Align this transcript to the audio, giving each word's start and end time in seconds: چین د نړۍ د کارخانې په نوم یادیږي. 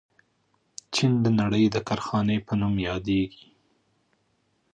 چین 0.93 1.11
د 1.25 1.27
نړۍ 1.39 1.65
د 1.73 1.77
کارخانې 1.87 2.37
په 2.47 2.53
نوم 2.59 2.75
یادیږي. 2.87 3.45